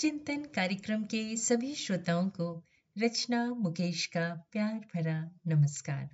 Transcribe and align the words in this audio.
चिंतन 0.00 0.44
कार्यक्रम 0.44 1.04
के 1.04 1.36
सभी 1.36 1.74
श्रोताओं 1.74 2.28
को 2.28 2.64
रचना 2.98 3.54
मुकेश 3.54 4.06
का 4.06 4.48
प्यार 4.52 4.74
भरा 4.74 5.30
नमस्कार। 5.46 6.08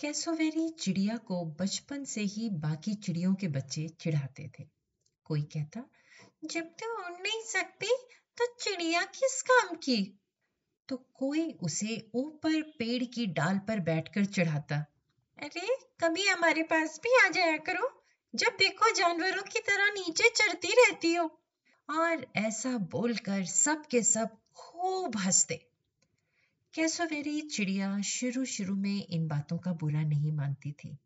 कैसोवेरी 0.00 0.68
चिड़िया 0.70 1.16
को 1.16 1.44
बचपन 1.44 2.04
से 2.04 2.20
ही 2.20 2.50
बाकी 2.50 2.94
चिड़ियों 2.94 3.34
के 3.34 3.48
बच्चे 3.48 3.88
चिढ़ाते 3.88 4.50
थे। 4.58 4.64
कोई 5.24 5.42
कहता, 5.42 5.80
जब 6.44 6.64
तू 6.64 6.86
तो 6.86 7.04
उड़ 7.04 7.22
नहीं 7.22 7.42
सकती 7.42 7.96
तो 8.38 8.46
चिड़िया 8.60 9.02
किस 9.02 9.42
काम 9.42 9.76
की? 9.76 10.20
तो 10.88 10.96
कोई 10.96 11.52
उसे 11.52 12.10
ऊपर 12.14 12.62
पेड़ 12.62 13.04
की 13.04 13.26
डाल 13.26 13.58
पर 13.58 13.80
बैठकर 13.80 14.24
चढ़ाता, 14.24 14.84
अरे, 15.42 15.76
कभी 16.00 16.26
हमारे 16.26 16.62
पास 16.62 16.98
भी 16.98 17.26
आ 17.26 17.28
जाया 17.28 17.56
करो, 17.56 18.04
जब 18.34 18.56
देखो 18.58 18.94
जानवरों 18.94 19.42
की 19.42 19.60
तरह 19.60 19.92
नीचे 19.92 20.28
चढ़ती 20.28 20.68
रहती 20.68 21.14
हो। 21.14 21.40
और 21.88 22.26
ऐसा 22.36 22.76
बोलकर 22.92 23.44
सब 23.44 23.86
के 23.86 24.02
सब 24.02 24.36
खूब 24.54 25.16
हँसते। 25.16 25.54
कैसोवेरी 26.74 27.40
चिड़िया 27.40 28.00
शुरू 28.00 28.44
शुरू 28.44 28.74
में 28.74 29.06
इन 29.06 29.26
बातों 29.28 29.58
का 29.58 29.72
बुरा 29.72 30.02
नहीं 30.02 30.32
मानती 30.32 30.72
थी, 30.72 30.98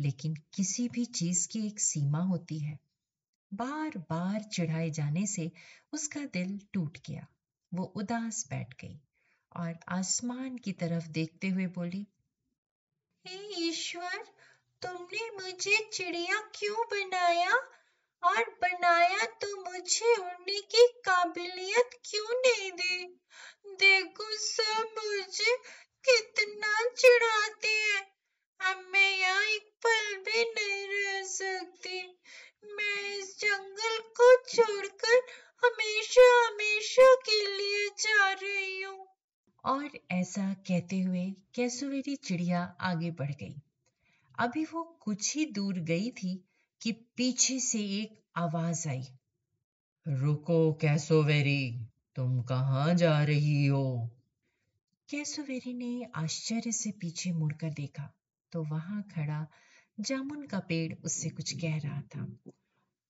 लेकिन 0.00 0.34
किसी 0.54 0.88
भी 0.88 1.04
चीज़ 1.04 1.48
की 1.48 1.66
एक 1.66 1.80
सीमा 1.80 2.18
होती 2.18 2.58
है। 2.58 2.78
बार 3.52 3.98
बार 4.10 4.42
चिढ़ाए 4.42 4.90
जाने 4.90 5.26
से 5.26 5.50
उसका 5.92 6.24
दिल 6.24 6.58
टूट 6.72 6.98
गया, 7.06 7.26
वो 7.72 7.84
उदास 7.84 8.46
बैठ 8.50 8.74
गई 8.80 9.00
और 9.56 9.78
आसमान 9.88 10.56
की 10.58 10.72
तरफ़ 10.72 11.08
देखते 11.08 11.48
हुए 11.48 11.66
बोली, 11.66 12.06
हे 13.24 13.68
ईश्वर, 13.68 14.24
तुमने 14.82 15.30
मुझे 15.30 15.78
चिड़िया 15.92 16.40
क्यों 16.54 16.84
बनाया? 16.86 17.52
और 18.24 18.42
बनाया 18.62 19.24
तो 19.24 19.72
मुझे 19.72 20.14
उड़ने 20.14 20.60
की 20.60 20.86
काबिलियत 21.04 21.90
क्यों 22.04 22.40
नहीं 22.40 22.70
दी? 22.72 23.20
देखो 23.66 24.36
सब 24.36 24.94
मुझे 24.98 25.56
कितना 26.04 26.90
चिढ़ाते 26.90 27.68
हैं। 27.68 28.12
अब 28.60 28.86
मैं 28.92 29.18
यहाँ 29.18 29.42
एक 29.42 29.72
पल 29.86 30.14
भी 30.16 30.44
नहीं 30.44 30.86
रह 30.88 31.22
सकती। 31.22 32.20
मैं 32.64 33.18
इस 33.18 33.38
जंगल 33.40 33.98
को 33.98 34.36
छोड़कर 34.48 35.22
हमेशा 35.64 36.46
हमेशा 36.46 37.14
के 37.14 37.56
लिए 37.56 37.88
जा 37.88 38.32
रही 38.32 38.82
हूँ। 38.82 39.06
और 39.64 39.90
ऐसा 40.10 40.54
कहते 40.54 41.00
हुए 41.00 41.26
कैसुवेरी 41.54 42.16
चिड़िया 42.16 42.76
आगे 42.80 43.10
बढ़ 43.10 43.30
गई। 43.30 43.54
अभी 44.38 44.64
वो 44.64 44.98
कुछ 45.00 45.36
ही 45.36 45.44
दूर 45.46 45.74
गई 45.74 46.10
थी 46.10 46.48
कि 46.82 46.92
पीछे 46.92 47.58
से 47.60 47.78
एक 48.00 48.18
आवाज़ 48.36 48.88
आई, 48.88 49.02
रुको 50.06 50.72
कैसोवेरी 50.72 51.86
तुम 52.16 52.40
कहाँ 52.42 52.94
जा 52.94 53.22
रही 53.24 53.66
हो? 53.66 54.10
कैसोवेरी 55.08 55.74
ने 55.74 56.06
आश्चर्य 56.16 56.72
से 56.72 56.90
पीछे 56.90 57.32
मुड़कर 57.32 57.70
देखा 57.70 58.10
तो 58.52 58.62
वहाँ 58.64 59.02
खड़ा 59.14 59.46
जामुन 59.98 60.46
का 60.46 60.58
पेड़ 60.58 60.92
उससे 60.94 61.30
कुछ 61.30 61.52
कह 61.52 61.76
रहा 61.78 62.00
था, 62.00 62.24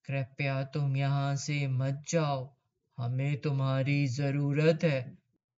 कृपया 0.04 0.62
तुम 0.64 0.96
यहाँ 0.96 1.34
से 1.36 1.66
मत 1.68 2.02
जाओ, 2.08 2.54
हमें 2.98 3.40
तुम्हारी 3.40 4.06
ज़रूरत 4.06 4.84
है। 4.84 5.00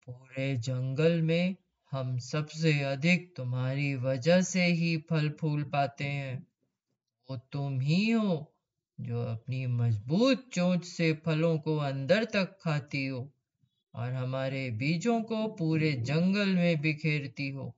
पूरे 0.08 0.54
जंगल 0.56 1.20
में 1.22 1.56
हम 1.92 2.18
सबसे 2.18 2.80
अधिक 2.84 3.32
तुम्हारी 3.36 3.94
वजह 3.94 4.40
से 4.42 4.64
ही 4.64 4.96
फल 5.10 5.28
फूल 5.30 5.62
पाते 5.64 6.04
हैं। 6.04 6.53
वो 7.30 7.36
तुम 7.52 7.80
ही 7.80 8.10
हो 8.10 8.54
जो 9.00 9.22
अपनी 9.24 9.66
मज़बूत 9.66 10.48
चोंच 10.52 10.84
से 10.84 11.12
फलों 11.26 11.58
को 11.58 11.76
अंदर 11.76 12.24
तक 12.24 12.56
खाती 12.62 13.06
हो 13.06 13.30
और 13.94 14.12
हमारे 14.12 14.70
बीजों 14.70 15.22
को 15.22 15.46
पूरे 15.48 15.92
जंगल 15.92 16.48
में 16.48 16.80
बिखेरती 16.80 17.48
हो। 17.50 17.74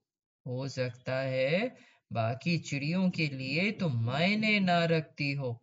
हो 0.47 0.69
सकता 0.69 1.15
है 1.15 1.77
बाकी 2.13 2.59
चिड़ियों 2.59 3.11
के 3.11 3.27
लिए 3.29 3.71
तुम 3.73 3.93
मायने 4.05 4.59
ना 4.61 4.85
रखती 4.85 5.33
हो, 5.33 5.61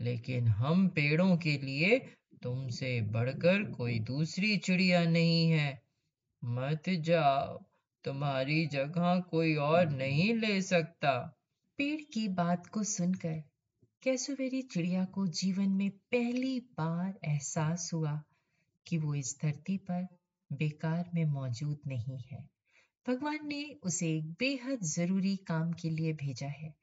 लेकिन 0.00 0.48
हम 0.48 0.88
पेड़ों 0.88 1.36
के 1.36 1.56
लिए 1.58 1.98
तुमसे 2.42 3.00
बढ़कर 3.00 3.62
कोई 3.72 3.98
दूसरी 3.98 4.56
चिड़िया 4.56 5.04
नहीं 5.04 5.50
है। 5.50 5.82
मत 6.42 6.90
जाओ, 6.90 7.58
तुम्हारी 8.04 8.66
जगह 8.66 9.18
कोई 9.20 9.54
और 9.54 9.88
नहीं 9.88 10.34
ले 10.34 10.60
सकता। 10.62 11.35
पेड़ 11.78 12.00
की 12.14 12.28
बात 12.28 12.66
को 12.66 12.82
सुनकर 12.84 13.42
कैसुवेरी 14.02 14.62
चिड़िया 14.62 15.04
को 15.04 15.26
जीवन 15.26 15.70
में 15.70 15.90
पहली 15.90 16.60
बार 16.60 17.18
एहसास 17.24 17.90
हुआ 17.94 18.22
कि 18.86 18.98
वो 18.98 19.14
इस 19.14 19.38
धरती 19.42 19.76
पर 19.76 20.06
बेकार 20.52 21.10
में 21.14 21.24
मौजूद 21.24 21.80
नहीं 21.86 22.18
है। 22.18 22.48
भगवान 23.06 23.38
ने 23.42 23.76
उसे 23.82 24.08
एक 24.16 24.30
बेहद 24.30 24.78
ज़रूरी 24.82 25.36
काम 25.36 25.72
के 25.72 25.90
लिए 25.90 26.12
भेजा 26.12 26.46
है 26.46 26.74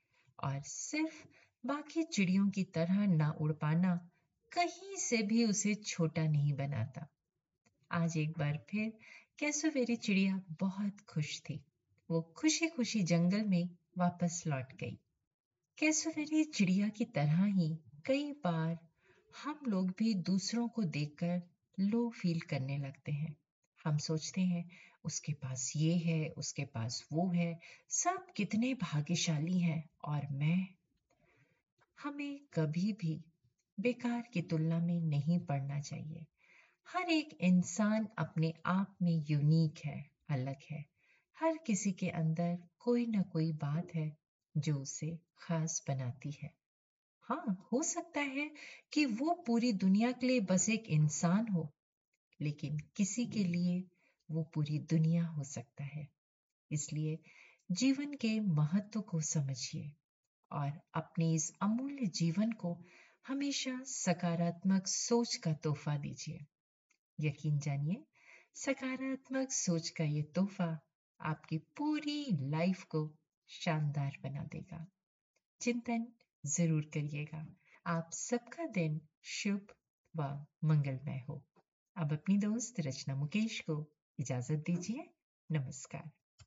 और 0.44 0.62
सिर्फ़ 0.62 1.26
बाकी 1.66 2.04
चिड़ियों 2.04 2.50
की 2.50 2.64
तरह 2.64 3.08
ना 3.08 3.30
उड़ 3.42 3.52
पाना, 3.52 4.10
कहीं 4.52 4.96
से 4.98 5.18
भी 5.18 5.46
उसे 5.46 5.76
छोटा 5.76 6.28
नहीं 6.28 6.54
बनाता। 6.54 7.08
आज 7.92 8.18
एक 8.18 8.38
बार 8.38 8.66
फिर 8.70 8.94
कैसोवेरी 9.40 9.96
चिड़िया 9.96 10.42
बहुत 10.52 11.02
खुश 11.10 11.40
थी। 11.40 11.64
वो 12.12 12.22
खुशी 12.22 12.68
खुशी 12.68 13.04
जंगल 13.04 13.44
में 13.44 13.70
वापस 13.98 14.44
लौट 14.48 14.74
गई। 14.74 15.00
कैसोवेरी 15.78 16.44
चिड़िया 16.44 16.90
की 16.90 17.06
तरह 17.06 17.46
ही 17.46 17.78
कई 18.06 18.32
बार 18.32 18.80
हम 19.44 19.60
लोग 19.68 19.90
भी 19.90 20.14
दूसरों 20.14 20.68
को 20.68 20.84
देखकर 20.84 21.42
लो 21.80 22.10
फील 22.10 22.40
करने 22.40 22.78
लगते 22.78 23.12
हैं। 23.12 23.38
हम 23.86 23.98
सोचते 23.98 24.42
हैं, 24.42 24.70
उसके 25.04 25.34
पास 25.34 25.74
ये 25.76 25.98
है, 25.98 26.30
उसके 26.30 26.66
पास 26.66 27.08
वो 27.14 27.30
है, 27.30 27.60
सब 27.90 28.28
कितने 28.38 28.74
भाग्यशाली 28.74 29.60
हैं, 29.60 29.90
और 30.06 30.28
मैं 30.32 30.68
हमें 32.04 32.40
कभी 32.54 32.94
भी 32.94 33.26
बेकार 33.80 34.24
की 34.34 34.42
तुलना 34.42 34.80
में 34.80 35.02
नहीं 35.02 35.40
पड़ना 35.40 35.82
चाहिए। 35.82 36.26
हर 36.88 37.10
एक 37.10 37.38
इंसान 37.42 38.08
अपने 38.18 38.54
आप 38.66 38.98
में 39.02 39.26
यूनिक 39.30 39.86
है, 39.86 40.12
अलग 40.30 40.56
है। 40.72 40.93
हर 41.38 41.58
किसी 41.58 41.92
के 41.92 42.10
अंदर 42.10 42.58
कोई 42.80 43.06
ना 43.06 43.22
कोई 43.22 43.52
बात 43.52 43.96
है 43.96 44.18
जो 44.58 44.76
उसे 44.76 45.20
खास 45.38 45.84
बनाती 45.88 46.32
है। 46.32 46.50
हाँ 47.30 47.68
हो 47.72 47.84
सकता 47.84 48.22
है 48.22 48.52
कि 48.94 49.06
वो 49.06 49.44
पूरी 49.48 49.72
दुनिया 49.74 50.12
के 50.12 50.28
लिए 50.28 50.40
बस 50.40 50.70
एक 50.70 50.84
इंसान 50.88 51.48
हो, 51.48 51.74
लेकिन 52.42 52.78
किसी 52.96 53.26
के 53.26 53.44
लिए 53.44 53.84
वो 54.32 54.44
पूरी 54.44 54.80
दुनिया 54.80 55.26
हो 55.26 55.44
सकता 55.44 55.84
है। 55.84 56.08
इसलिए 56.72 57.20
जीवन 57.72 58.14
के 58.14 58.40
महत्व 58.40 59.02
को 59.02 59.22
समझिए 59.22 59.92
और 60.52 60.82
अपने 60.94 61.34
इस 61.34 61.52
अमूल्य 61.62 62.06
जीवन 62.06 62.52
को 62.52 62.78
हमेशा 63.28 63.84
सकारात्मक 63.84 64.88
सोच 64.88 65.36
का 65.36 65.54
तोहफा 65.54 65.98
दीजिए। 65.98 66.46
यकीन 67.20 67.60
जानिए, 67.60 68.04
सकारात्मक 68.56 69.52
सोच 69.52 69.90
का 69.90 70.04
ये 70.04 70.22
तोहफा 70.22 70.80
आपकी 71.24 71.58
पूरी 71.58 72.38
लाइफ 72.50 72.84
को 72.84 73.16
शानदार 73.48 74.18
बना 74.24 74.44
देगा। 74.44 74.88
चिंतन 75.62 76.08
ज़रूर 76.46 76.82
करिएगा। 76.94 77.56
आप 77.86 78.10
सबका 78.14 78.66
दिन 78.66 79.02
शुभ 79.24 79.68
व 80.16 80.46
मंगलमय 80.64 81.26
हो। 81.30 81.46
अब 81.98 82.14
अपनी 82.14 82.38
दोस्त 82.38 82.80
रचना 82.80 83.16
मुकेश 83.16 83.60
को 83.60 83.92
इजाज़त 84.20 84.58
दीजिए। 84.58 85.10
नमस्कार। 85.52 86.12